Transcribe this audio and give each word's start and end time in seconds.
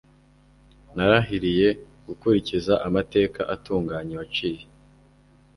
Narahiriye 0.95 1.67
gukurikiza 2.07 2.73
amateka 2.87 3.39
atunganye 3.55 4.13
waciye 4.19 4.63